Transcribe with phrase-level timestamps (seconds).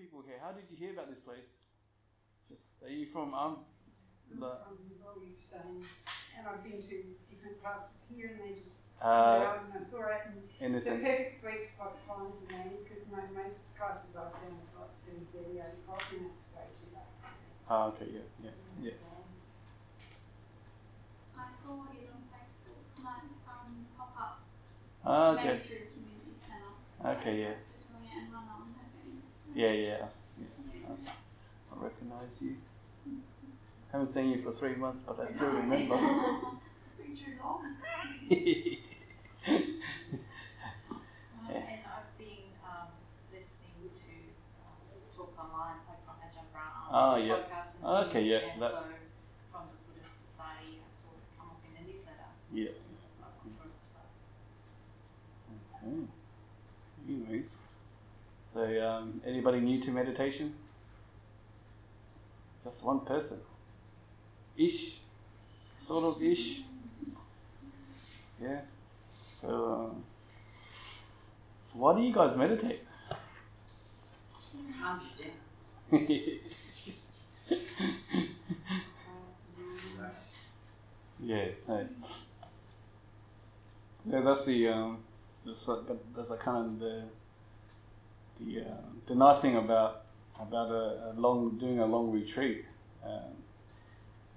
[0.00, 0.40] people here.
[0.40, 1.52] How did you hear about this place?
[2.48, 3.68] Just are you from um?
[4.32, 5.84] I'm The, from Roleystone,
[6.38, 6.96] and I've been to
[7.28, 10.96] different classes here, and they just uh, and I saw it, and in it's a
[10.96, 14.88] perfect sweet spot to find for me because my most classes I've done have got
[14.96, 17.12] 7 30, 8 o'clock, and it's way too late.
[17.68, 18.96] oh, okay, yeah, yeah, yeah.
[18.96, 19.08] So,
[21.36, 24.40] I saw it on Facebook, like um, pop up
[25.04, 26.76] Ah, made okay, through community centre.
[27.04, 29.48] okay, yeah, They're doing it and run on events.
[29.60, 30.06] Yeah, yeah.
[30.38, 30.46] Yeah.
[31.72, 32.56] I recognise you.
[33.06, 35.96] I Haven't seen you for three months, but I still remember.
[35.96, 37.64] Been too long.
[41.40, 42.88] Um, and I've been um,
[43.32, 44.12] listening to
[44.62, 44.78] um,
[45.16, 47.34] talks online, like from Ajahn Brahm Oh, yeah.
[47.34, 48.68] podcast and Okay, things, yeah, and so
[49.50, 52.30] from the Buddhist Society, I saw it come up in the newsletter.
[52.54, 52.70] yeah.
[53.18, 53.98] like, on group, so.
[55.82, 56.06] Okay.
[57.08, 57.69] Anyways,
[58.52, 60.54] so um, anybody new to meditation?
[62.64, 63.38] Just one person.
[64.56, 64.98] Ish,
[65.86, 66.62] sort of ish.
[68.42, 68.60] Yeah.
[69.40, 70.04] So, um,
[71.72, 72.82] so why do you guys meditate?
[74.82, 75.02] Can't
[75.90, 76.20] be dinner.
[81.20, 81.46] yeah.
[81.66, 81.86] So,
[84.06, 84.98] yeah, that's the um,
[85.46, 85.80] that's like
[86.16, 87.04] that's like kind of the
[88.40, 88.74] the uh,
[89.06, 90.02] the nice thing about
[90.40, 92.64] about a, a long doing a long retreat
[93.04, 93.34] um,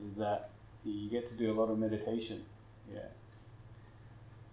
[0.07, 0.49] is that
[0.83, 2.43] you get to do a lot of meditation.
[2.93, 2.99] Yeah.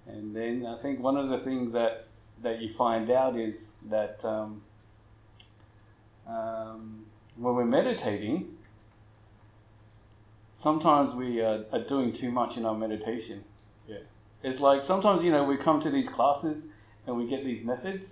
[0.06, 2.06] And then I think one of the things that
[2.42, 3.56] that you find out is
[3.88, 4.62] that um,
[6.26, 7.04] um,
[7.36, 8.56] when we're meditating,
[10.54, 13.44] sometimes we are, are doing too much in our meditation.
[13.86, 13.98] Yeah.
[14.42, 16.66] It's like sometimes, you know, we come to these classes
[17.06, 18.06] and we get these methods.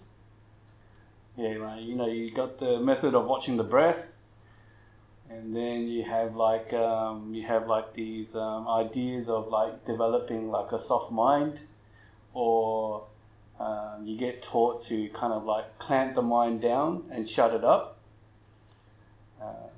[1.38, 4.16] Yeah, you know, you got the method of watching the breath,
[5.30, 10.50] and then you have like um, you have like these um, ideas of like developing
[10.50, 11.60] like a soft mind,
[12.34, 13.04] or
[13.60, 17.62] um, you get taught to kind of like clamp the mind down and shut it
[17.62, 18.00] up.
[19.40, 19.70] Um,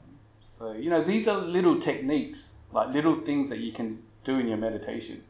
[0.49, 4.49] so you know these are little techniques, like little things that you can do in
[4.49, 5.25] your meditation.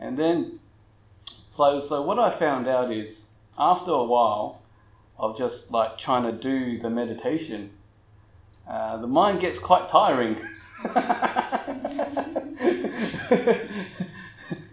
[0.00, 0.58] And then,
[1.48, 4.61] so so what I found out is after a while
[5.22, 7.70] of just like trying to do the meditation,
[8.68, 10.36] uh, the mind gets quite tiring.
[10.82, 11.22] the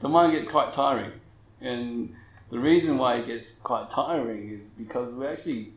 [0.02, 1.12] mind gets quite tiring,
[1.62, 2.16] and
[2.50, 5.74] the reason why it gets quite tiring is because we're actually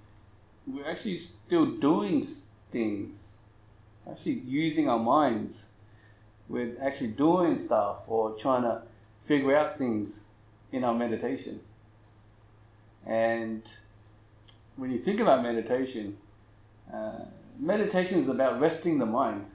[0.67, 2.27] we're actually still doing
[2.71, 3.19] things,
[4.11, 5.65] actually using our minds.
[6.49, 8.83] We're actually doing stuff or trying to
[9.27, 10.21] figure out things
[10.71, 11.61] in our meditation.
[13.07, 13.63] And
[14.77, 16.17] when you think about meditation,
[16.93, 17.25] uh,
[17.59, 19.47] meditation is about resting the mind.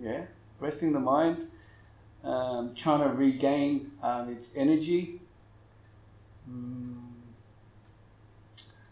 [0.00, 0.22] Yeah,
[0.60, 1.48] resting the mind,
[2.24, 5.20] um, trying to regain um, its energy.
[6.50, 7.00] Mm.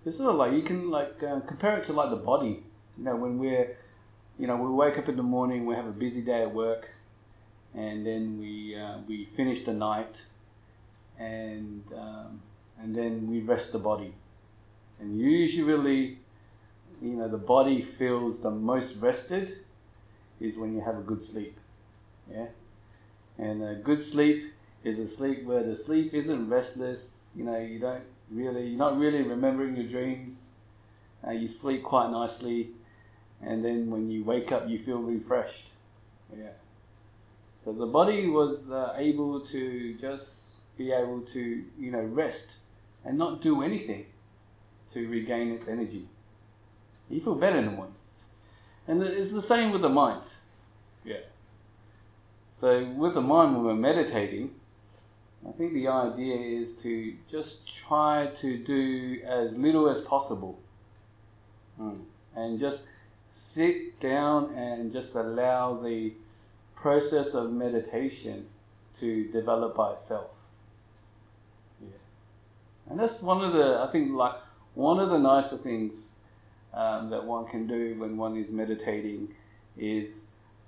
[0.04, 2.64] It's sort of like you can like uh, compare it to like the body.
[2.96, 3.76] You know, when we're,
[4.38, 6.88] you know, we wake up in the morning, we have a busy day at work,
[7.74, 10.22] and then we uh, we finish the night,
[11.18, 12.40] and um,
[12.82, 14.14] and then we rest the body,
[15.00, 16.18] and usually,
[17.02, 19.58] you know, the body feels the most rested
[20.40, 21.58] is when you have a good sleep,
[22.30, 22.46] yeah,
[23.38, 24.52] and a good sleep
[24.84, 27.18] is a sleep where the sleep isn't restless.
[27.34, 30.38] You know, you don't really, you're not really remembering your dreams.
[31.26, 32.70] Uh, you sleep quite nicely,
[33.42, 35.66] and then when you wake up, you feel refreshed.
[36.36, 36.50] Yeah
[37.60, 40.40] because the body was uh, able to just
[40.76, 42.52] be able to you know rest
[43.04, 44.06] and not do anything
[44.92, 46.08] to regain its energy.
[47.08, 47.94] You feel better in the morning,
[48.86, 50.22] and it's the same with the mind.
[51.04, 51.16] Yeah.
[52.52, 54.54] So with the mind, when we're meditating,
[55.48, 60.58] I think the idea is to just try to do as little as possible,
[61.80, 62.04] Mm.
[62.36, 62.84] and just
[63.32, 66.12] sit down and just allow the
[66.74, 68.48] process of meditation
[68.98, 70.30] to develop by itself.
[71.80, 71.96] Yeah.
[72.88, 74.34] And that's one of the, I think, like,
[74.80, 76.08] one of the nicer things
[76.72, 79.28] um, that one can do when one is meditating
[79.76, 80.20] is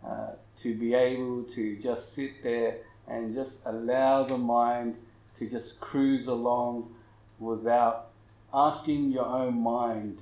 [0.07, 0.33] uh,
[0.63, 2.77] to be able to just sit there
[3.09, 4.97] and just allow the mind
[5.39, 6.95] to just cruise along
[7.39, 8.11] without
[8.53, 10.19] asking your own mind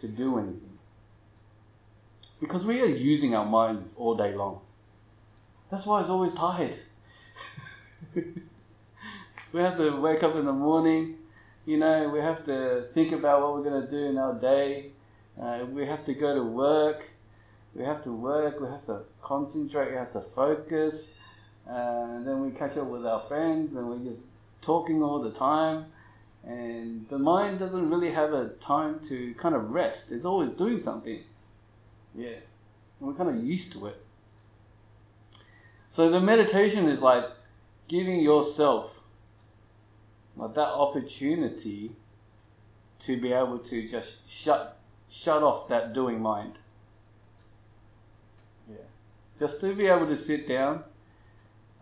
[0.00, 0.78] to do anything.
[2.40, 4.60] Because we are using our minds all day long.
[5.70, 6.78] That's why it's always tired.
[8.14, 11.18] we have to wake up in the morning,
[11.66, 14.92] you know, we have to think about what we're going to do in our day,
[15.40, 17.08] Uh, we have to go to work.
[17.74, 18.60] We have to work.
[18.60, 19.90] We have to concentrate.
[19.90, 21.08] We have to focus.
[21.66, 24.22] Uh, and then we catch up with our friends, and we're just
[24.60, 25.86] talking all the time.
[26.44, 30.10] And the mind doesn't really have a time to kind of rest.
[30.10, 31.20] It's always doing something.
[32.14, 32.40] Yeah.
[32.98, 34.04] And we're kind of used to it.
[35.88, 37.24] So the meditation is like
[37.88, 38.90] giving yourself
[40.36, 41.92] like that opportunity
[43.00, 44.76] to be able to just shut
[45.10, 46.54] shut off that doing mind.
[48.68, 48.76] Yeah.
[49.38, 50.84] Just to be able to sit down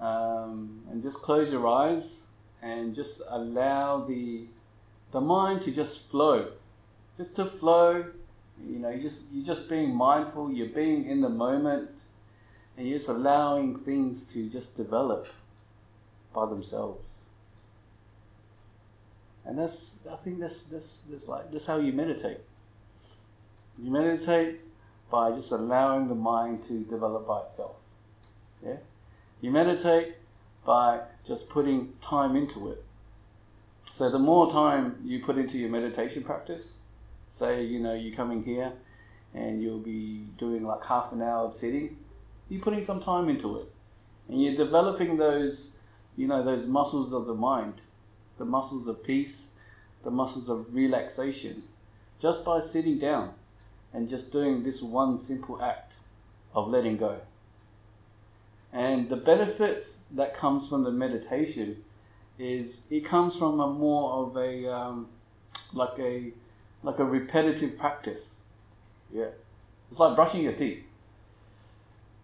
[0.00, 2.20] um, and just close your eyes
[2.62, 4.46] and just allow the
[5.12, 6.52] the mind to just flow,
[7.16, 8.04] just to flow.
[8.66, 10.50] You know, you just you're just being mindful.
[10.50, 11.90] You're being in the moment,
[12.76, 15.28] and you're just allowing things to just develop
[16.34, 17.07] by themselves.
[19.48, 22.40] And that's I think that's that's that's like that's how you meditate.
[23.82, 24.60] You meditate
[25.10, 27.76] by just allowing the mind to develop by itself.
[28.62, 28.76] Yeah?
[29.40, 30.16] You meditate
[30.66, 32.84] by just putting time into it.
[33.94, 36.72] So the more time you put into your meditation practice,
[37.30, 38.72] say you know you're coming here
[39.32, 41.96] and you'll be doing like half an hour of sitting,
[42.50, 43.72] you're putting some time into it.
[44.28, 45.72] And you're developing those
[46.18, 47.80] you know those muscles of the mind,
[48.38, 49.50] the muscles of peace,
[50.04, 51.62] the muscles of relaxation,
[52.20, 53.34] just by sitting down
[53.92, 55.94] and just doing this one simple act
[56.54, 57.20] of letting go.
[58.72, 61.84] And the benefits that comes from the meditation
[62.38, 65.08] is it comes from a more of a um,
[65.72, 66.32] like a
[66.82, 68.30] like a repetitive practice.
[69.12, 69.30] Yeah,
[69.90, 70.84] it's like brushing your teeth.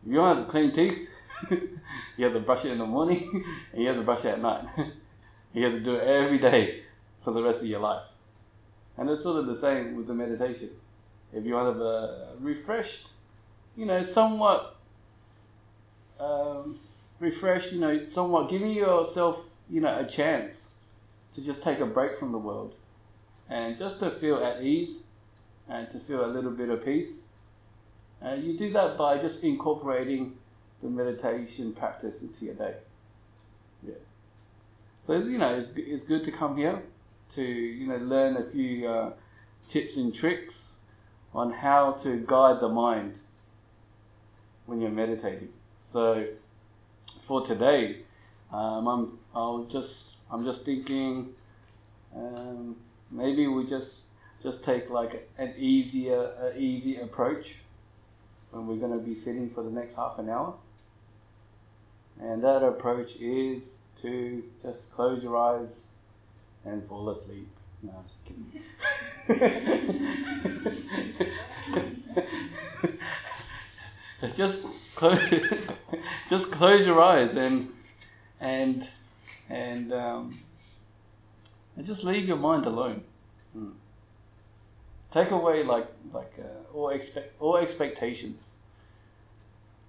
[0.06, 1.08] You want to clean teeth,
[1.50, 4.40] you have to brush it in the morning and you have to brush it at
[4.40, 4.67] night.
[5.54, 6.82] you have to do it every day
[7.22, 8.02] for the rest of your life.
[8.98, 10.70] And it's sort of the same with the meditation.
[11.32, 13.08] If you want to have a refreshed,
[13.76, 14.76] you know, somewhat
[16.20, 16.78] um,
[17.18, 19.38] refreshed, you know, somewhat giving yourself,
[19.70, 20.68] you know, a chance
[21.34, 22.74] to just take a break from the world
[23.48, 25.04] and just to feel at ease
[25.68, 27.20] and to feel a little bit of peace.
[28.24, 30.36] Uh, you do that by just incorporating
[30.82, 32.74] the meditation practice into your day.
[33.86, 33.94] Yeah.
[35.06, 36.82] So you know, it's, it's good to come here
[37.34, 39.12] to you know learn a few uh,
[39.68, 40.76] tips and tricks
[41.34, 43.18] on how to guide the mind
[44.66, 45.48] when you're meditating.
[45.92, 46.26] So
[47.26, 47.98] for today,
[48.52, 51.34] um, I'm I'll just I'm just thinking
[52.16, 52.76] um,
[53.10, 54.04] maybe we just
[54.42, 57.56] just take like an easier a easy approach
[58.52, 60.54] when we're going to be sitting for the next half an hour.
[62.20, 63.64] And that approach is
[64.04, 65.80] to just close your eyes
[66.66, 67.48] and fall asleep.
[67.82, 68.52] No, just kidding.
[74.36, 75.20] just close,
[76.30, 77.72] just close your eyes and
[78.40, 78.86] and
[79.48, 80.40] and um,
[81.76, 83.02] and just leave your mind alone.
[83.54, 83.70] Hmm.
[85.12, 88.42] Take away like like uh, all expect all expectations.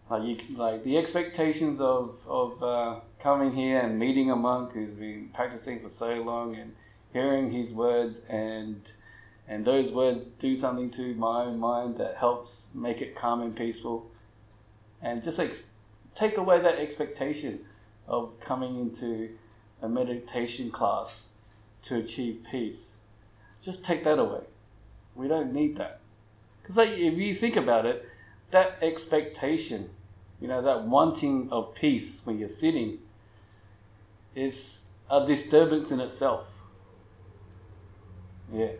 [0.09, 4.93] Like you like the expectations of of uh, coming here and meeting a monk who's
[4.93, 6.75] been practicing for so long and
[7.11, 8.91] hearing his words and
[9.47, 13.55] and those words do something to my own mind that helps make it calm and
[13.55, 14.11] peaceful.
[15.01, 15.55] And just like
[16.15, 17.61] take away that expectation
[18.07, 19.29] of coming into
[19.81, 21.25] a meditation class
[21.83, 22.91] to achieve peace.
[23.61, 24.41] Just take that away.
[25.15, 25.99] We don't need that.
[26.61, 28.07] Because like if you think about it
[28.55, 29.89] that expectation
[30.41, 32.99] you know that wanting of peace when you're sitting
[34.35, 36.45] is a disturbance in itself.
[38.53, 38.73] Yeah,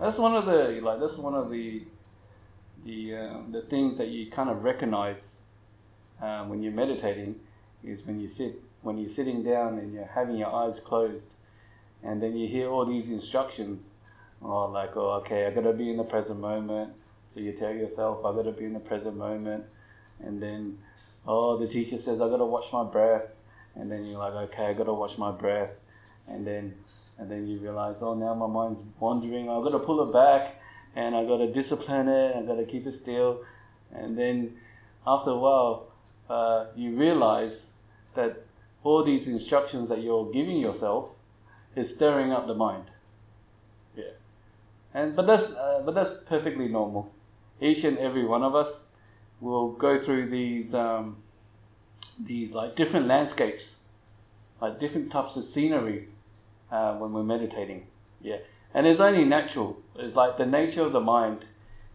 [0.00, 1.84] that's one of the like that's one of the
[2.84, 5.36] the um, the things that you kind of recognize
[6.22, 7.36] um, when you're meditating
[7.84, 11.34] is when you sit when you're sitting down and you're having your eyes closed,
[12.02, 13.84] and then you hear all these instructions,
[14.40, 16.92] or oh, like oh okay I gotta be in the present moment.
[17.34, 19.64] So you tell yourself I gotta be in the present moment,
[20.20, 20.78] and then
[21.26, 23.30] oh the teacher says I gotta watch my breath
[23.78, 25.80] and then you're like, okay, I gotta watch my breath,
[26.26, 26.74] and then
[27.18, 29.48] and then you realize, oh, now my mind's wandering.
[29.48, 30.60] I gotta pull it back,
[30.94, 32.36] and I gotta discipline it.
[32.36, 33.44] I gotta keep it still,
[33.94, 34.56] and then
[35.06, 35.86] after a while,
[36.28, 37.70] uh, you realize
[38.14, 38.44] that
[38.82, 41.10] all these instructions that you're giving yourself
[41.74, 42.84] is stirring up the mind.
[43.96, 44.16] Yeah,
[44.92, 47.12] and but that's uh, but that's perfectly normal.
[47.60, 48.84] Each and every one of us
[49.40, 50.74] will go through these.
[50.74, 51.22] Um,
[52.18, 53.76] these like different landscapes,
[54.60, 56.08] like different types of scenery
[56.70, 57.86] uh, when we're meditating.
[58.20, 58.38] Yeah,
[58.74, 59.78] and it's only natural.
[59.96, 61.44] It's like the nature of the mind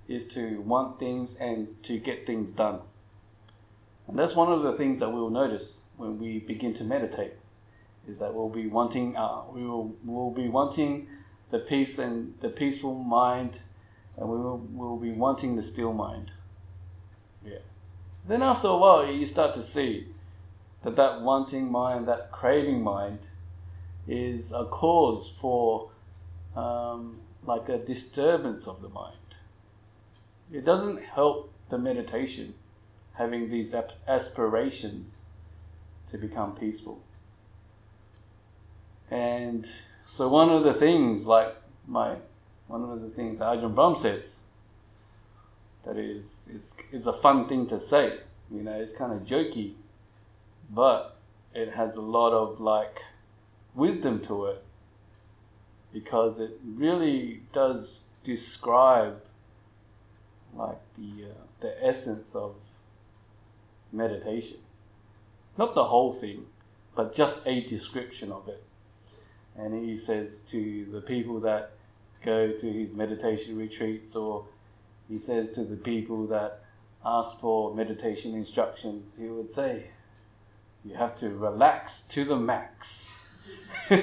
[0.08, 2.80] is to want things and to get things done.
[4.08, 7.34] And that's one of the things that we'll notice when we begin to meditate,
[8.08, 11.08] is that we'll be wanting, uh, we will will be wanting
[11.52, 13.60] the peace and the peaceful mind,
[14.18, 16.32] and we will will be wanting the still mind.
[17.46, 17.60] Yeah.
[18.28, 20.08] Then after a while, you start to see
[20.84, 23.20] that that wanting mind, that craving mind,
[24.08, 25.90] is a cause for
[26.56, 29.18] um, like a disturbance of the mind.
[30.52, 32.54] It doesn't help the meditation
[33.14, 33.74] having these
[34.08, 35.16] aspirations
[36.12, 37.02] to become peaceful.
[39.10, 39.68] And
[40.06, 41.56] so one of the things, like
[41.88, 42.18] my
[42.68, 44.36] one of the things that Ajahn Brahm says,
[45.84, 48.20] that is is is a fun thing to say.
[48.50, 49.74] You know, it's kind of jokey,
[50.70, 51.18] but
[51.54, 53.00] it has a lot of like
[53.76, 54.64] wisdom to it
[55.92, 59.22] because it really does describe
[60.56, 62.56] like the uh, the essence of
[63.92, 64.58] meditation.
[65.58, 66.48] Not the whole thing,
[66.96, 68.64] but just a description of it.
[69.56, 71.74] And he says to the people that
[72.24, 74.46] go to his meditation retreats, or
[75.10, 76.62] he says to the people that
[77.06, 79.86] ask for meditation instructions, he would say,
[80.84, 83.12] You have to relax to the max.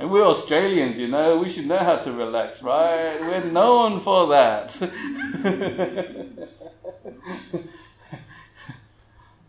[0.00, 3.20] And we're Australians, you know, we should know how to relax, right?
[3.20, 4.70] We're known for that.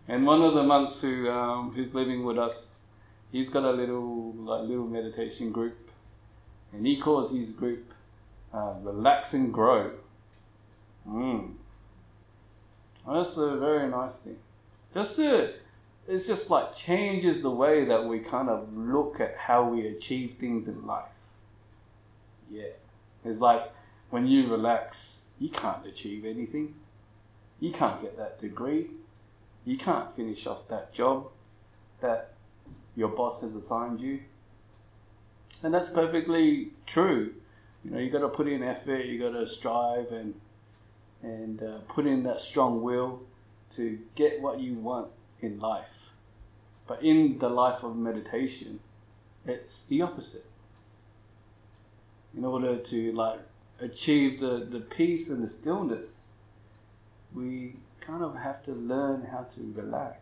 [0.10, 2.75] and one of the monks who um, who's living with us,
[3.32, 5.92] he's got a little like little meditation group,
[6.74, 7.94] and he calls his group
[8.54, 9.92] uh, "Relax and Grow."
[11.08, 11.54] Mm.
[13.08, 14.38] That's a very nice thing.
[14.94, 15.54] Just to
[16.08, 20.38] it's just like changes the way that we kind of look at how we achieve
[20.39, 21.06] things in life.
[22.50, 22.74] Yeah.
[23.24, 23.72] It's like
[24.10, 26.74] when you relax, you can't achieve anything.
[27.60, 28.88] You can't get that degree.
[29.66, 31.28] You can't finish off that job
[32.01, 32.34] that
[32.96, 34.22] your boss has assigned you.
[35.63, 37.34] And that's perfectly true.
[37.84, 40.34] You know, you got to put in effort, you got to strive and
[41.22, 43.22] and uh, put in that strong will
[43.75, 45.08] to get what you want
[45.42, 45.86] in life.
[46.88, 48.80] But in the life of meditation,
[49.46, 50.46] it's the opposite.
[52.36, 53.39] In order to like
[53.82, 56.08] achieve the, the peace and the stillness,
[57.34, 57.75] we
[58.10, 60.18] kind of have to learn how to relax.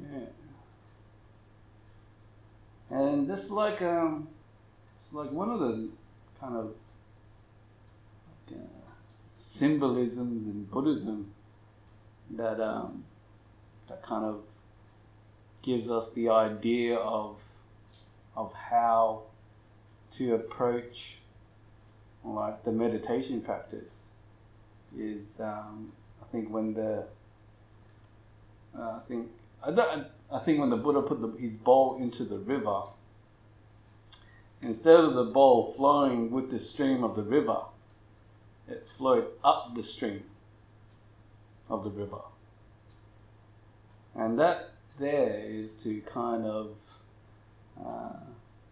[0.00, 0.26] Yeah.
[2.90, 4.28] And this like um
[5.04, 5.88] it's like one of the
[6.40, 6.74] kind of
[8.50, 8.54] uh,
[9.34, 11.32] symbolisms in Buddhism
[12.30, 13.04] that um
[13.88, 14.42] that kind of
[15.62, 17.38] gives us the idea of
[18.36, 19.22] of how
[20.12, 21.18] to approach
[22.24, 23.90] like the meditation practice
[24.96, 25.92] is um,
[26.32, 27.04] think when the
[28.76, 29.28] uh, I think
[29.62, 32.82] I, don't, I think when the Buddha put the, his bowl into the river
[34.62, 37.58] instead of the bowl flowing with the stream of the river
[38.68, 40.24] it flowed up the stream
[41.68, 42.20] of the river.
[44.14, 46.74] And that there is to kind of
[47.84, 48.12] uh,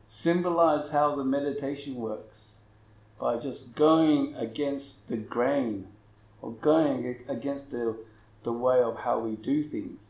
[0.06, 2.50] symbolize how the meditation works
[3.18, 5.86] by just going against the grain
[6.42, 7.96] or going against the,
[8.42, 10.00] the way of how we do things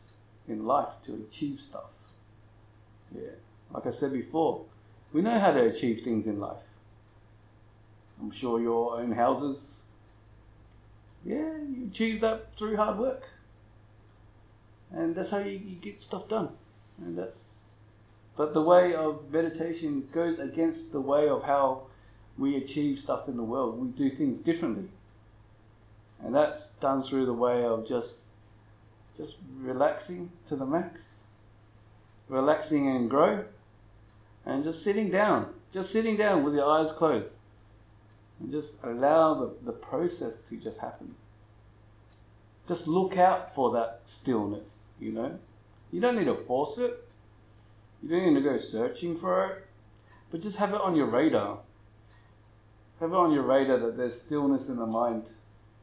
[0.49, 1.91] in life to achieve stuff.
[3.15, 3.31] Yeah,
[3.73, 4.65] like I said before,
[5.13, 6.63] we know how to achieve things in life.
[8.21, 9.77] I'm sure your own houses,
[11.25, 13.25] yeah, you achieve that through hard work
[14.93, 16.51] and that's how you, you get stuff done.
[16.99, 17.59] And that's,
[18.37, 21.83] but the way of meditation goes against the way of how
[22.37, 23.81] we achieve stuff in the world.
[23.81, 24.89] We do things differently,
[26.25, 28.21] and that's done through the way of just,
[29.17, 31.01] just relaxing to the max,
[32.29, 33.45] relaxing and grow,
[34.45, 37.35] and just sitting down, just sitting down with your eyes closed,
[38.41, 41.15] and just allow the, the process to just happen.
[42.67, 45.39] Just look out for that stillness, you know.
[45.93, 47.05] You don't need to force it.
[48.03, 49.67] You don't need to go searching for it.
[50.31, 51.59] But just have it on your radar.
[53.01, 55.25] Have it on your radar that there's stillness in the mind.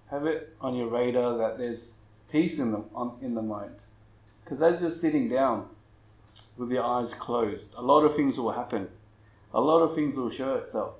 [0.09, 1.93] Have it on your radar that there's
[2.31, 3.75] peace in the, on, in the mind.
[4.43, 5.67] Because as you're sitting down
[6.57, 8.87] with your eyes closed, a lot of things will happen.
[9.53, 10.95] A lot of things will show itself.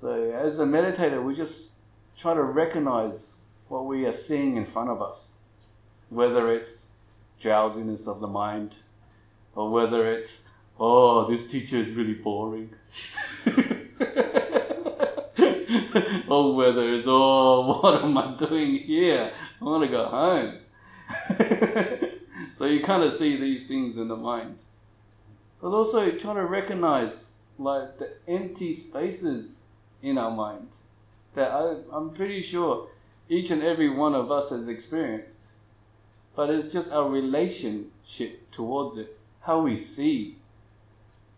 [0.00, 1.70] So as a meditator, we just
[2.16, 3.34] try to recognize
[3.68, 5.28] what we are seeing in front of us,
[6.08, 6.88] whether it's
[7.40, 8.76] drowsiness of the mind,
[9.54, 10.42] or whether it's
[10.80, 12.70] oh, this teacher is really boring.
[16.28, 19.32] Oh, or whether it's, oh, what am I doing here?
[19.60, 20.58] I want to go home.
[22.58, 24.58] so you kind of see these things in the mind.
[25.60, 27.26] But also trying to recognize
[27.58, 29.50] like the empty spaces
[30.02, 30.68] in our mind
[31.34, 32.88] that I, I'm pretty sure
[33.28, 35.34] each and every one of us has experienced.
[36.34, 40.36] But it's just our relationship towards it, how we see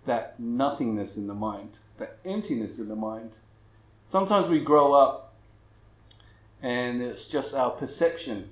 [0.06, 3.32] that nothingness in the mind, that emptiness in the mind.
[4.06, 5.34] Sometimes we grow up
[6.62, 8.50] and it's just our perception,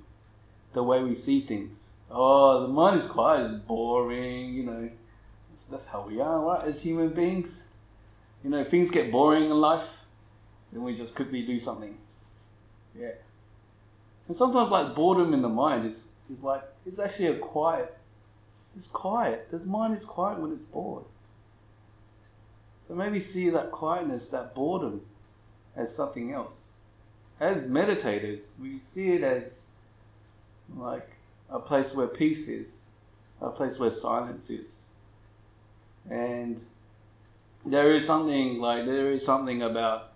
[0.73, 1.77] the way we see things.
[2.09, 4.89] Oh, the mind is quiet, it's boring, you know.
[5.69, 7.63] That's how we are, right, as human beings.
[8.43, 9.87] You know, things get boring in life,
[10.73, 11.97] then we just quickly do something.
[12.99, 13.11] Yeah.
[14.27, 17.97] And sometimes, like, boredom in the mind is, is like, it's actually a quiet.
[18.75, 19.47] It's quiet.
[19.49, 21.05] The mind is quiet when it's bored.
[22.87, 25.01] So maybe see that quietness, that boredom,
[25.75, 26.61] as something else.
[27.39, 29.67] As meditators, we see it as
[30.75, 31.09] like
[31.49, 32.73] a place where peace is,
[33.41, 34.79] a place where silence is.
[36.09, 36.61] And
[37.65, 40.11] there is something like there is something about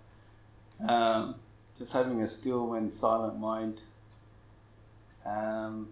[0.86, 1.36] um,
[1.78, 3.80] just having a still and silent mind.
[5.24, 5.88] Um,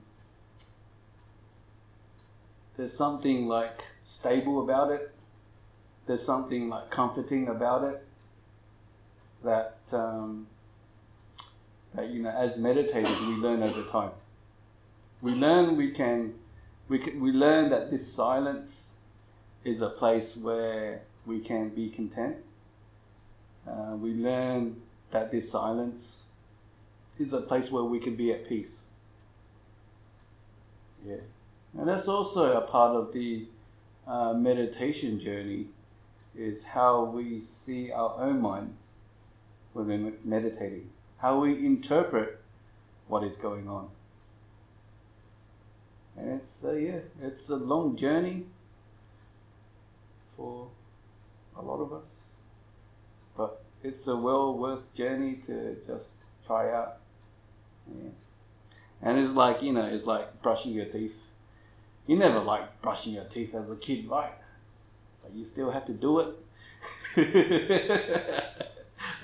[2.77, 5.15] there's something like stable about it
[6.07, 8.04] there's something like comforting about it
[9.45, 10.47] that um,
[11.95, 14.11] that you know as meditators we learn over time.
[15.23, 16.35] We learn we can
[16.89, 18.89] we can, we learn that this silence
[19.65, 22.37] is a place where we can be content.
[23.67, 26.21] Uh, we learn that this silence
[27.19, 28.81] is a place where we can be at peace.
[31.07, 31.17] Yeah,
[31.79, 33.47] and that's also a part of the
[34.07, 35.67] uh, meditation journey
[36.37, 38.84] is how we see our own minds
[39.75, 42.41] when we're meditating, how we interpret
[43.07, 43.89] what is going on.
[46.17, 48.47] And it's, uh, yeah, it's a long journey
[50.37, 50.69] for
[51.57, 52.07] a lot of us.
[53.37, 56.15] But it's a well worth journey to just
[56.47, 56.97] try out.
[57.89, 58.11] Yeah.
[59.03, 61.17] And it's like, you know, it's like brushing your teeth.
[62.07, 64.33] You never liked brushing your teeth as a kid, right?
[65.25, 66.37] but you still have to do it.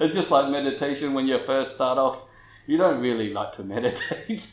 [0.01, 2.19] it's just like meditation when you first start off.
[2.67, 4.47] You don't really like to meditate.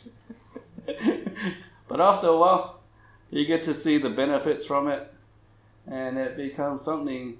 [1.88, 2.80] but after a while,
[3.30, 5.12] you get to see the benefits from it,
[5.90, 7.38] and it becomes something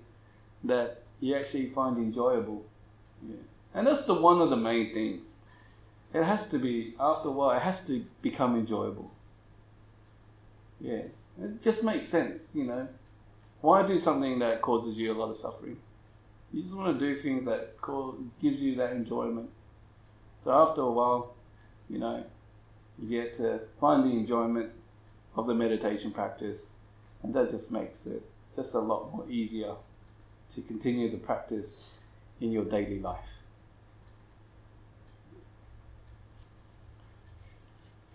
[0.65, 2.65] that you actually find enjoyable.
[3.27, 3.37] Yeah.
[3.75, 5.35] And that's the one of the main things.
[6.15, 9.11] It has to be, after a while, it has to become enjoyable.
[10.81, 11.03] Yeah,
[11.43, 12.89] it just makes sense, you know.
[13.61, 15.77] Why do something that causes you a lot of suffering?
[16.53, 19.51] You just want to do things that cause, gives you that enjoyment.
[20.45, 21.35] So after a while,
[21.91, 22.25] you know,
[22.99, 24.71] you get to find the enjoyment
[25.37, 26.59] of the meditation practice,
[27.23, 28.23] and that just makes it
[28.57, 29.75] just a lot more easier
[30.55, 31.91] to continue the practice
[32.41, 33.19] in your daily life.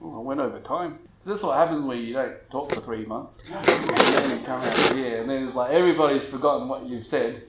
[0.02, 1.00] Oh, I went over time.
[1.26, 3.38] This is what happens when you don't talk for three months.
[3.50, 7.44] and then you come out here, and then it's like everybody's forgotten what you've said,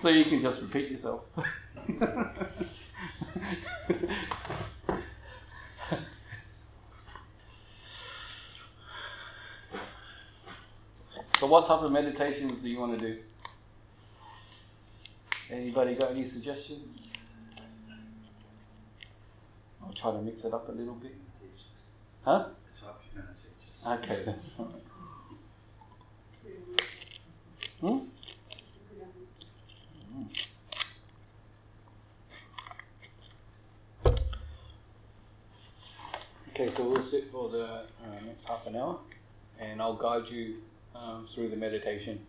[0.00, 1.22] so you can just repeat yourself.
[11.38, 13.18] so, what type of meditations do you want to do?
[15.50, 17.08] Anybody got any suggestions?
[19.82, 21.14] I'll try to mix it up a little bit.
[22.24, 22.46] Huh?
[23.86, 24.38] Okay then.
[27.80, 27.98] Hmm?
[36.48, 37.86] Okay, so we'll sit for the uh,
[38.26, 38.98] next half an hour
[39.58, 40.56] and I'll guide you
[40.94, 42.20] um, through the meditation.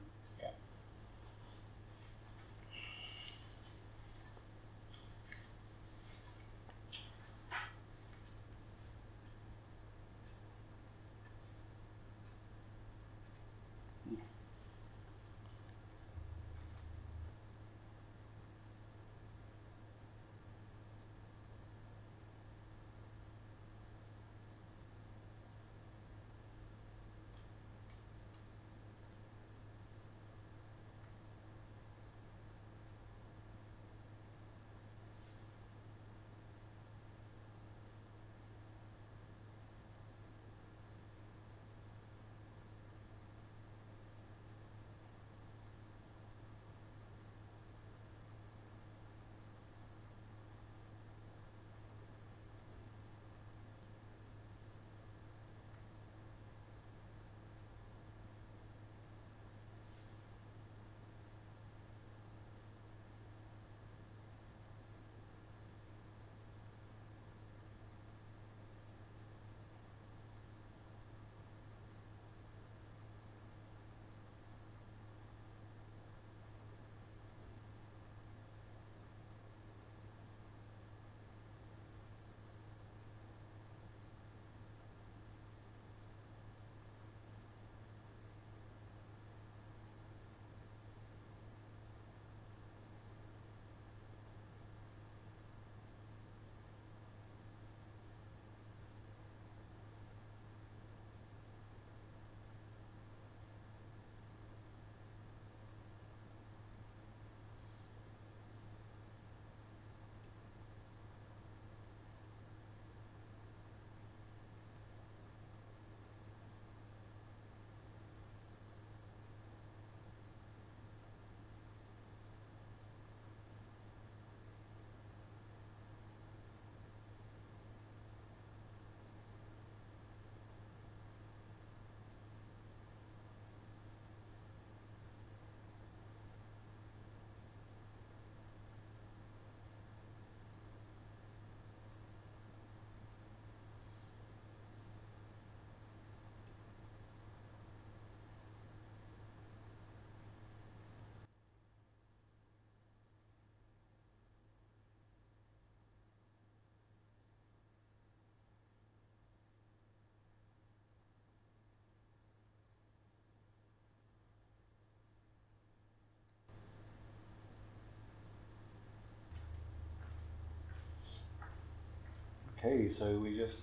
[172.67, 172.89] Okay.
[172.93, 173.59] So we just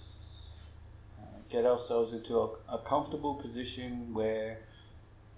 [1.21, 4.59] uh, get ourselves into a, a comfortable position where,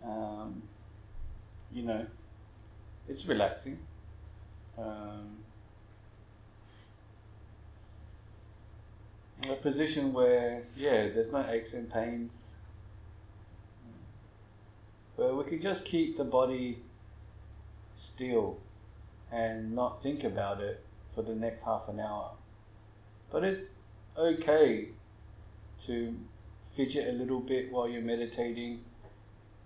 [0.05, 0.63] um,
[1.73, 2.07] you know,
[3.09, 3.79] it's relaxing.
[4.79, 5.39] Um,
[9.51, 12.33] a position where, yeah, there's no aches and pains.
[15.15, 16.81] Where we can just keep the body
[17.95, 18.59] still
[19.33, 22.36] and not think about it for the next half an hour.
[23.37, 23.67] But it's
[24.17, 24.89] okay
[25.85, 26.17] to
[26.75, 28.81] fidget a little bit while you're meditating.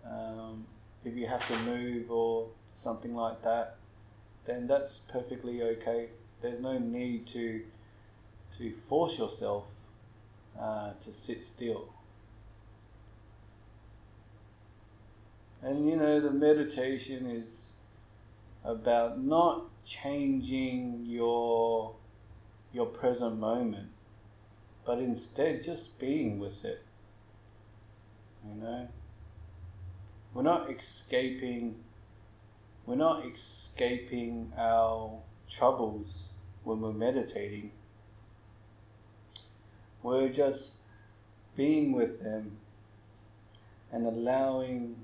[0.04, 0.66] Um,
[1.04, 3.76] if you have to move or something like that,
[4.44, 6.08] then that's perfectly okay.
[6.42, 7.62] There's no need to
[8.58, 9.66] to force yourself
[10.60, 11.90] uh, to sit still.
[15.62, 17.68] And you know, the meditation is
[18.64, 21.94] about not changing your
[22.72, 23.88] your present moment,
[24.84, 26.82] but instead just being with it.
[28.46, 28.88] You know,
[30.32, 31.76] we're not escaping.
[32.86, 36.30] We're not escaping our troubles
[36.64, 37.72] when we're meditating.
[40.02, 40.76] We're just
[41.56, 42.56] being with them
[43.92, 44.96] and allowing,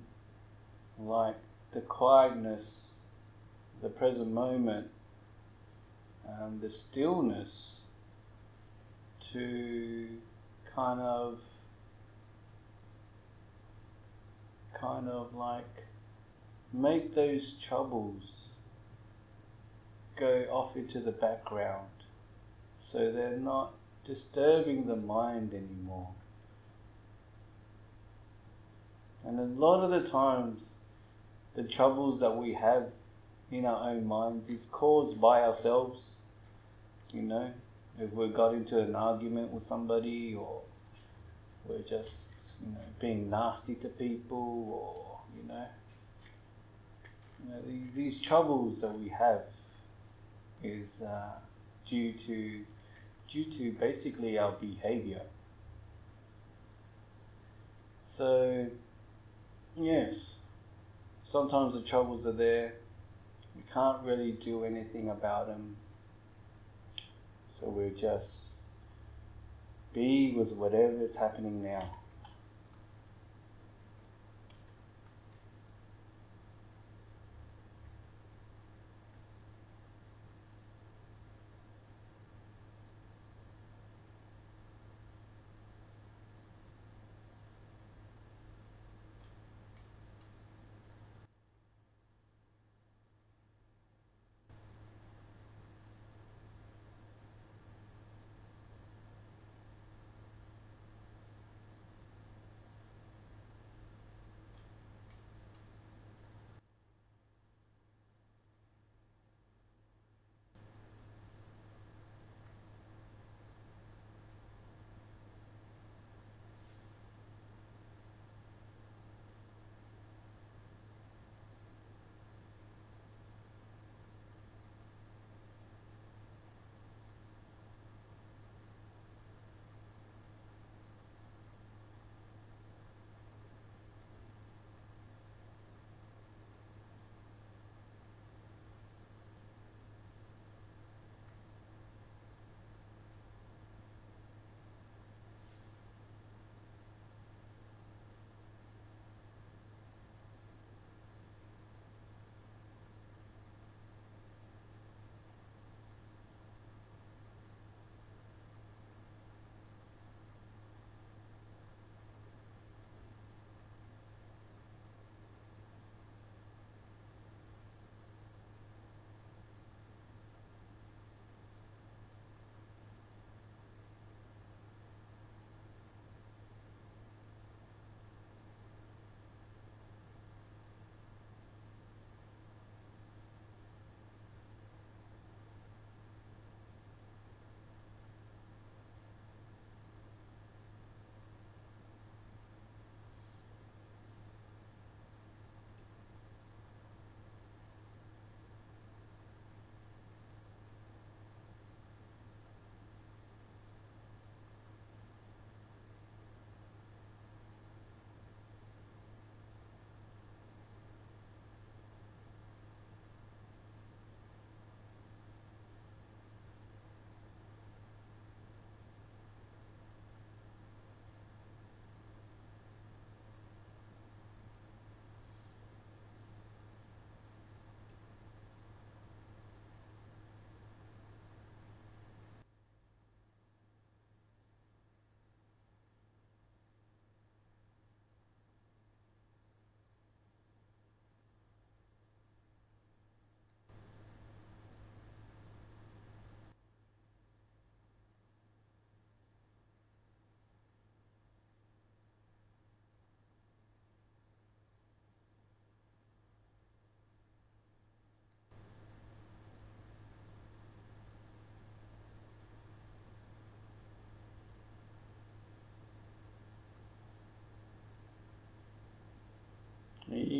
[0.99, 1.37] like,
[1.73, 2.93] the quietness,
[3.83, 4.89] the present moment,
[6.29, 7.77] um, the stillness
[9.33, 10.09] to
[10.75, 11.39] kind of,
[14.79, 15.65] kind of like
[16.73, 18.23] make those troubles
[20.17, 21.89] go off into the background
[22.81, 26.11] so they're not disturbing the mind anymore.
[29.25, 30.71] And a lot of the times,
[31.55, 32.93] the troubles that we have
[33.51, 36.11] in our own minds is caused by ourselves.
[37.13, 37.51] You know,
[37.99, 40.63] if we got into an argument with somebody, or
[41.65, 42.33] we're just,
[42.65, 45.67] you know, being nasty to people, or, you know,
[47.43, 49.43] you know these, these troubles that we have
[50.63, 51.39] is uh,
[51.89, 52.65] due to
[53.29, 55.23] due to basically our behavior.
[58.07, 58.67] So,
[59.77, 60.37] yes,
[61.25, 62.75] sometimes the troubles are there.
[63.77, 65.77] Can't really do anything about them.
[67.61, 68.53] So we just
[69.93, 71.85] be with whatever is happening now.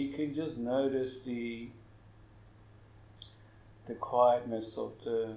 [0.07, 1.69] You can just notice the
[3.89, 5.37] the quietness of the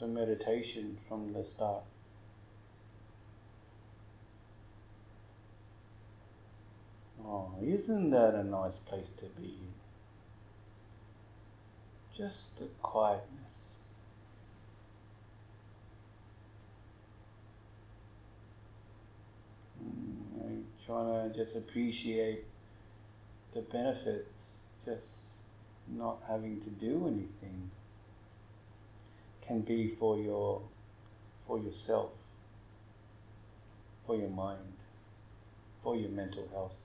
[0.00, 1.84] the meditation from the start.
[7.24, 9.54] Oh, isn't that a nice place to be?
[12.16, 13.76] Just the quietness.
[19.80, 22.44] Mm, trying to just appreciate
[23.54, 24.40] the benefits,
[24.84, 25.06] just
[25.88, 27.70] not having to do anything
[29.46, 30.62] can be for your
[31.46, 32.10] for yourself,
[34.06, 34.74] for your mind,
[35.82, 36.81] for your mental health.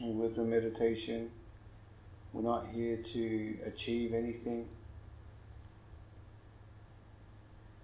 [0.00, 1.30] And the meditation,
[2.32, 4.66] we're not here to achieve anything.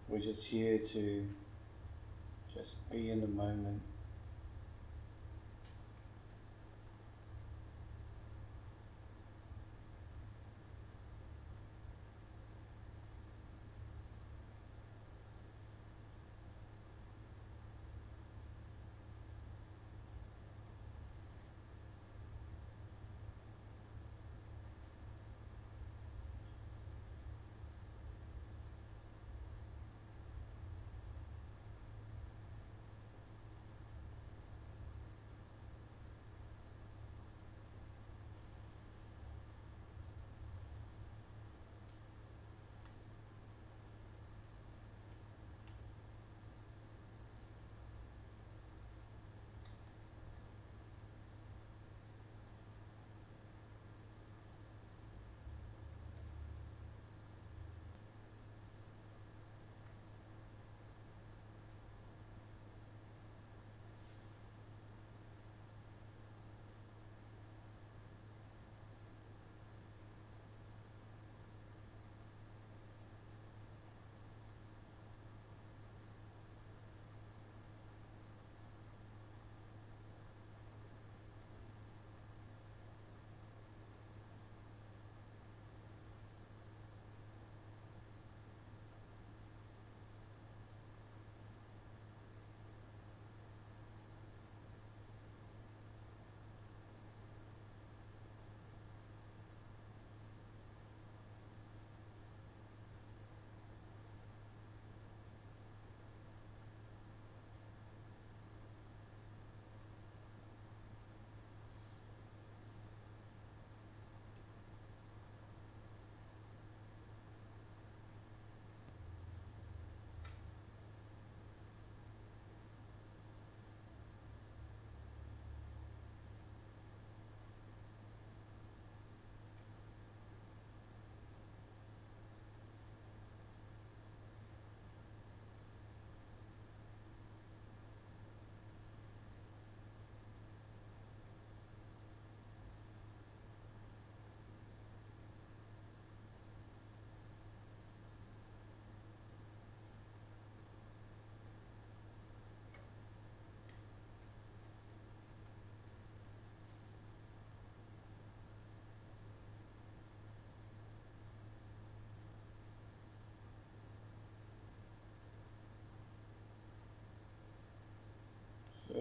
[0.09, 1.27] We're just here to
[2.55, 3.83] just be in the moment.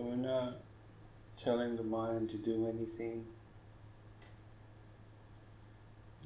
[0.05, 0.57] We're not
[1.43, 3.25] telling the mind to do anything.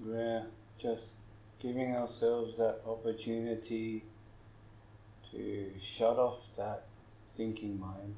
[0.04, 1.16] We're just
[1.62, 4.04] giving ourselves that opportunity
[5.32, 6.88] to shut off that
[7.38, 8.16] thinking mind.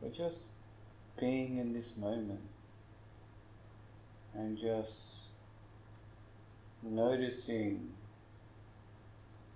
[0.00, 0.42] We're just
[1.18, 2.40] being in this moment
[4.34, 4.92] and just
[6.82, 7.90] noticing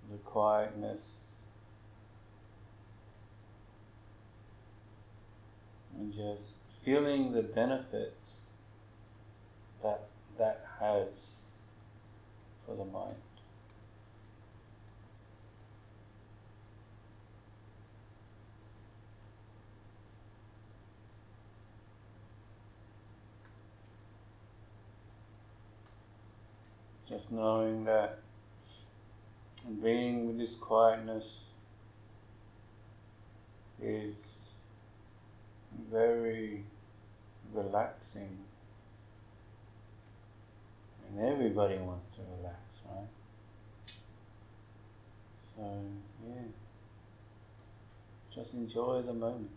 [0.09, 1.01] the quietness
[6.03, 8.39] and just feeling the benefits
[9.81, 11.07] that that has
[12.65, 13.15] for the mind.
[27.07, 28.19] Just knowing that
[29.81, 31.37] being with this quietness
[33.81, 34.15] is
[35.91, 36.63] very
[37.53, 38.37] relaxing.
[41.09, 42.59] And everybody wants to relax,
[42.89, 43.07] right?
[45.55, 45.83] So,
[46.27, 46.41] yeah.
[48.35, 49.51] Just enjoy the moment.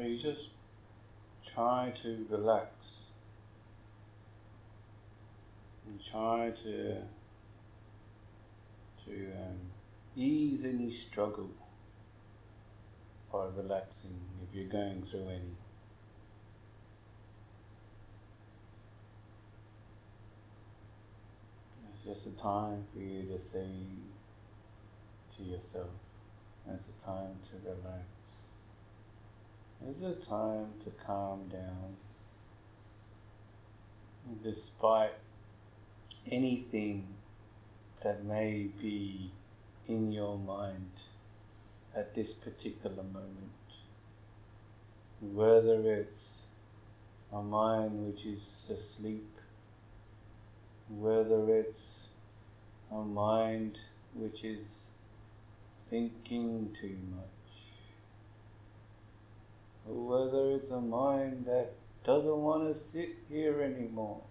[0.00, 0.48] So you just
[1.46, 2.70] try to relax.
[5.86, 7.02] And try to
[9.04, 9.58] to um,
[10.16, 11.50] ease any struggle
[13.30, 15.56] by relaxing if you're going through any.
[21.92, 23.68] It's just a time for you to say
[25.36, 25.90] to yourself,
[26.72, 28.19] it's a time to relax.
[29.88, 31.96] It's a time to calm down.
[34.44, 35.14] Despite
[36.30, 37.06] anything
[38.02, 39.32] that may be
[39.88, 40.90] in your mind
[41.96, 43.50] at this particular moment.
[45.20, 46.42] Whether it's
[47.32, 49.36] a mind which is asleep,
[50.88, 52.06] whether it's
[52.90, 53.78] a mind
[54.14, 54.66] which is
[55.88, 57.39] thinking too much,
[59.90, 61.72] whether it's a mind that
[62.04, 64.22] doesn't want to sit here anymore.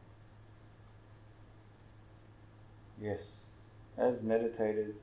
[3.01, 3.21] Yes,
[3.97, 4.95] as meditators,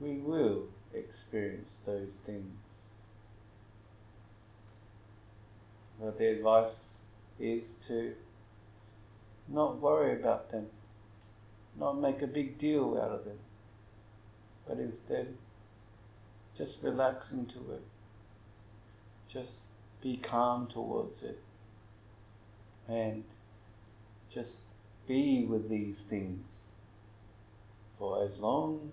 [0.00, 0.64] we will
[0.94, 2.58] experience those things.
[6.00, 6.84] But the advice
[7.40, 8.14] is to
[9.48, 10.66] not worry about them,
[11.78, 13.38] not make a big deal out of them,
[14.66, 15.34] but instead
[16.56, 17.82] just relax into it,
[19.38, 19.58] just
[20.02, 21.38] be calm towards it,
[22.88, 23.24] and
[24.32, 24.60] just
[25.06, 26.44] be with these things
[27.98, 28.92] for as long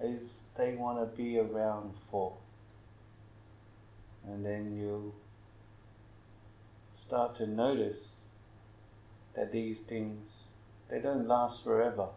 [0.00, 2.34] as they want to be around for.
[4.26, 5.12] And then you
[7.06, 7.98] start to notice
[9.36, 10.30] that these things
[10.90, 12.08] they don't last forever.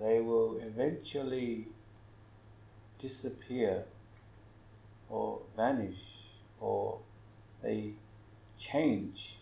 [0.00, 1.68] They will eventually
[3.00, 3.84] disappear
[5.10, 5.98] or vanish
[6.60, 6.98] or
[7.62, 7.92] they
[8.58, 9.36] change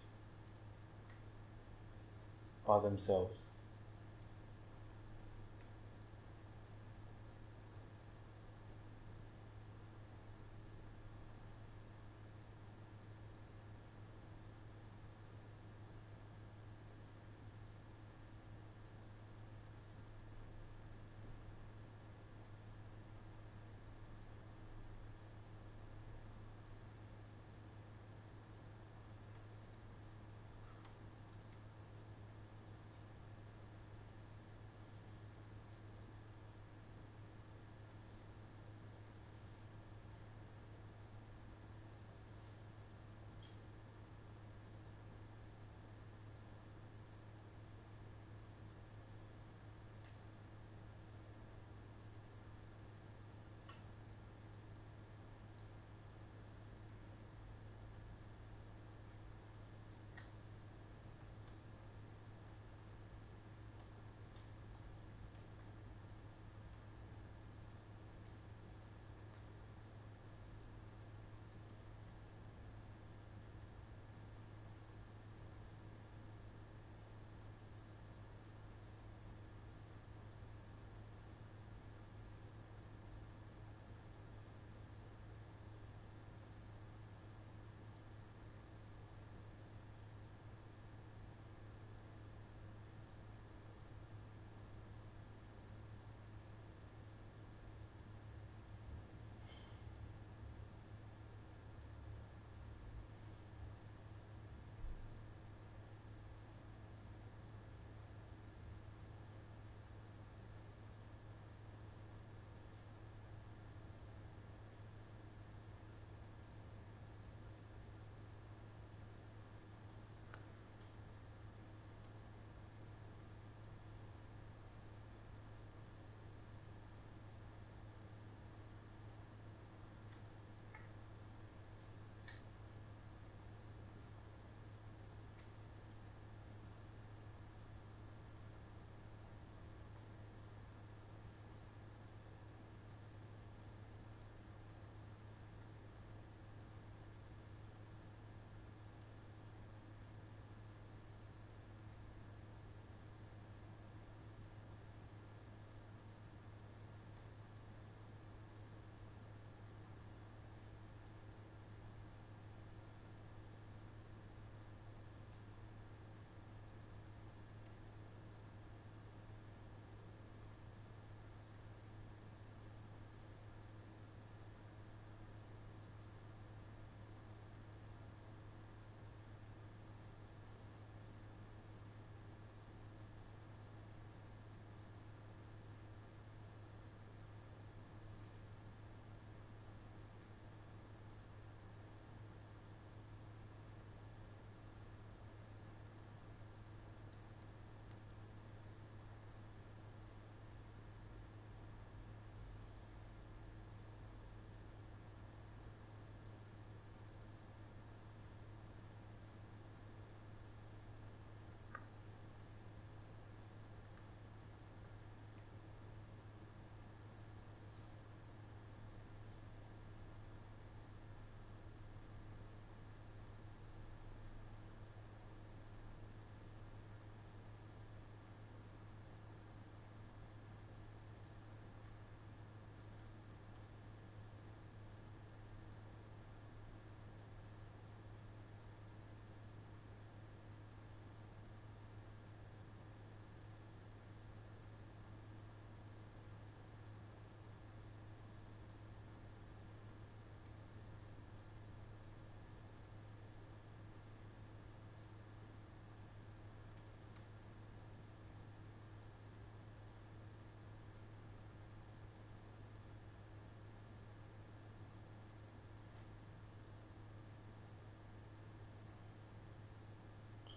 [2.66, 3.45] by themselves.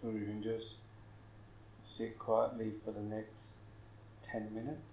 [0.02, 0.76] So we can just
[1.86, 3.56] sit quietly for the next
[4.32, 4.89] 10 minutes.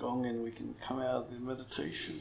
[0.00, 2.20] Gong and we can come out of the meditation.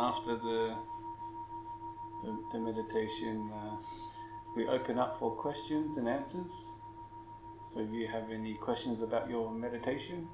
[0.00, 0.76] After the
[2.22, 3.76] the, the meditation, uh,
[4.56, 6.52] we open up for questions and answers.
[7.72, 10.28] So if you have any questions about your meditation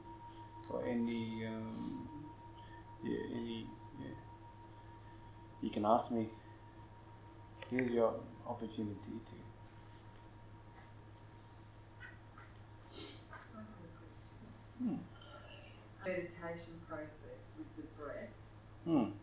[0.71, 2.09] or any um,
[3.05, 3.67] yeah, any
[4.01, 4.09] yeah,
[5.63, 6.29] you can ask me.
[7.71, 8.15] Here's your
[8.47, 9.37] opportunity to.
[14.79, 14.97] Hmm.
[16.05, 18.29] meditation process with the breath,
[18.85, 19.16] Hmm.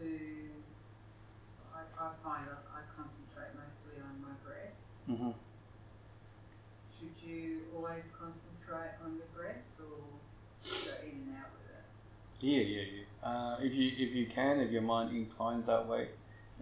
[0.00, 0.50] Is it important to,
[1.74, 4.76] I, I find I, I concentrate mostly on my breath.
[5.06, 5.32] hmm
[6.98, 10.20] Should you always concentrate on your breath or
[10.64, 11.84] go in and out with it?
[12.40, 13.28] Yeah, yeah, yeah.
[13.28, 16.08] Uh, if you if you can, if your mind inclines that way,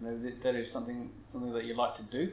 [0.01, 2.33] you know that, that is something something that you like to do,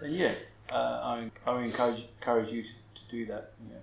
[0.00, 0.34] then yeah,
[0.70, 3.52] uh, I I encourage encourage you to, to do that.
[3.70, 3.78] Yeah,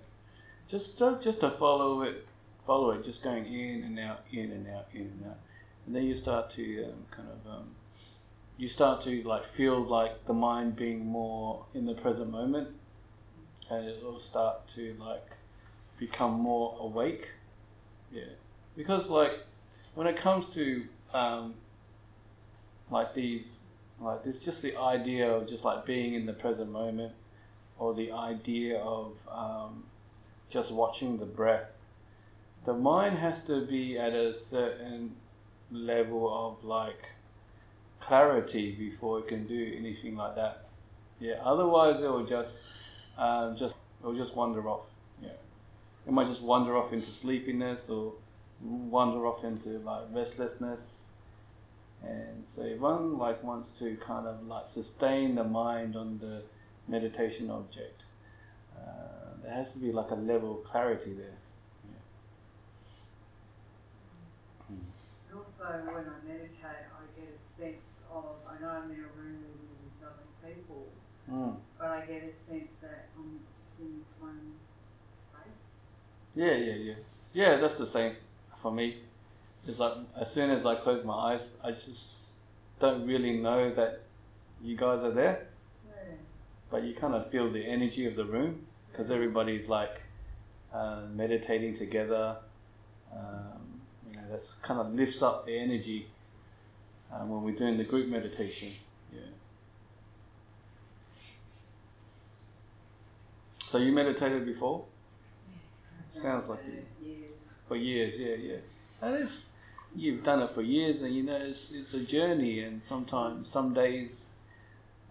[0.68, 2.26] just to, just to follow it,
[2.66, 5.38] follow it, just going in and out, in and out, in and out,
[5.86, 7.68] and then you start to um, kind of um,
[8.56, 12.68] you start to like feel like the mind being more in the present moment,
[13.70, 15.26] and it will start to like
[15.98, 17.28] become more awake.
[18.12, 18.22] Yeah.
[18.76, 19.32] Because like
[19.94, 21.54] when it comes to um,
[22.90, 23.58] like these
[24.00, 27.12] like this just the idea of just like being in the present moment
[27.78, 29.84] or the idea of um,
[30.50, 31.70] just watching the breath.
[32.64, 35.16] The mind has to be at a certain
[35.70, 37.06] level of like
[38.00, 40.66] clarity before it can do anything like that.
[41.20, 42.62] Yeah otherwise it will just
[43.16, 44.86] um, just it will just wander off.
[45.22, 45.30] Yeah.
[46.06, 48.14] It might just wander off into sleepiness or
[48.60, 51.04] wander off into like restlessness.
[52.02, 56.42] And so if one like wants to kind of like sustain the mind on the
[56.86, 58.02] meditation object.
[58.76, 61.38] Uh, there has to be like a level of clarity there
[65.30, 69.08] And also when I meditate I get a sense of, I know I'm in a
[69.16, 70.86] room with these other people,
[71.30, 71.56] mm.
[71.78, 74.54] but I get a sense that I'm just in this one
[75.32, 76.34] space.
[76.34, 76.94] yeah yeah yeah
[77.32, 78.16] yeah that's the same
[78.62, 78.98] for me
[79.66, 82.26] it's like as soon as I close my eyes I just
[82.80, 84.02] don't really know that
[84.62, 85.46] you guys are there
[85.86, 86.14] Yeah.
[86.70, 90.00] but you kind of feel the energy of the room because everybody's like
[90.72, 92.36] uh, meditating together.
[93.12, 93.63] Um,
[94.14, 96.06] you know, that's kind of lifts up the energy
[97.12, 98.70] um, when we're doing the group meditation.
[99.12, 99.20] Yeah.
[103.66, 104.84] So you meditated before
[106.12, 106.86] Sounds like it.
[107.04, 107.36] Years.
[107.66, 108.56] for years, yeah, yeah.
[109.02, 109.46] And it's
[109.96, 113.74] you've done it for years, and you know it's it's a journey, and sometimes some
[113.74, 114.30] days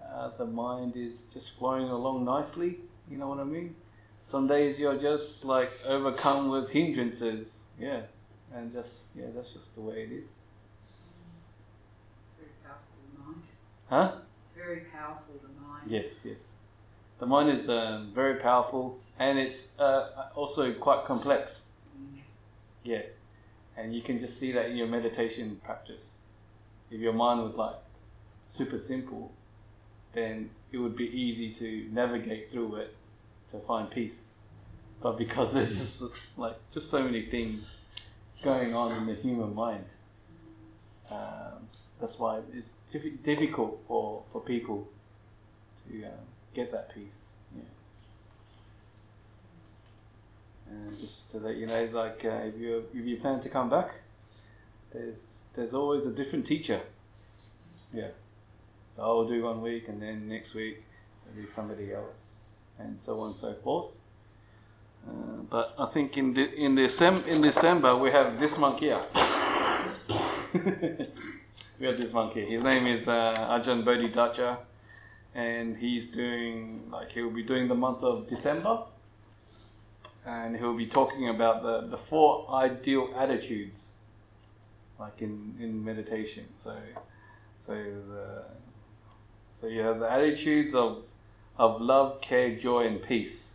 [0.01, 2.79] uh, the mind is just flowing along nicely.
[3.11, 3.75] You know what I mean?
[4.29, 8.03] Some days you're just like overcome with hindrances, yeah,
[8.55, 10.23] and just yeah, that's just the way it is,
[12.37, 13.43] Very powerful, the mind.
[13.89, 14.11] huh?
[14.47, 15.83] It's very powerful, the mind.
[15.89, 16.37] Yes, yes.
[17.19, 21.67] The mind is um, very powerful, and it's uh, also quite complex.
[21.97, 22.19] Mm.
[22.83, 23.01] Yeah,
[23.77, 26.03] and you can just see that in your meditation practice.
[26.91, 27.75] If your mind was like
[28.55, 29.31] super simple,
[30.13, 32.95] then it would be easy to navigate through it
[33.51, 34.25] to find peace.
[35.01, 36.03] But because there's just
[36.37, 37.63] like just so many things
[38.41, 39.85] going on in the human mind,
[41.09, 41.67] um,
[41.99, 44.87] that's why it's diffi- difficult for, for people
[45.89, 46.11] to um,
[46.53, 47.07] get that peace.
[47.55, 47.63] Yeah.
[50.69, 53.69] And just to let you know, like uh, if you if you plan to come
[53.69, 53.91] back,
[54.91, 55.15] there's
[55.55, 56.81] there's always a different teacher.
[57.93, 58.09] Yeah.
[58.95, 60.83] So I'll do one week, and then next week
[61.25, 62.15] there'll be somebody else,
[62.79, 63.91] and so on and so forth.
[65.07, 65.11] Uh,
[65.49, 69.03] but I think in the, in December in December we have this monkey here.
[71.79, 72.45] we have this monkey.
[72.45, 74.59] His name is uh, Ajahn Bodhidharma,
[75.35, 78.83] and he's doing like he'll be doing the month of December
[80.25, 83.77] and he'll be talking about the, the four ideal attitudes,
[84.99, 86.45] like in, in meditation.
[86.63, 86.75] So,
[87.67, 88.43] so the,
[89.59, 91.03] so you have the attitudes of
[91.55, 93.52] of love, care, joy, and peace.